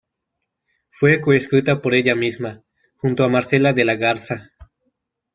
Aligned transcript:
Fue 0.89 1.21
co-escrita 1.21 1.79
por 1.83 1.93
ella 1.93 2.15
misma 2.15 2.63
junto 2.97 3.23
a 3.23 3.29
Marcela 3.29 3.71
de 3.73 3.85
La 3.85 3.93
Garza. 3.97 4.49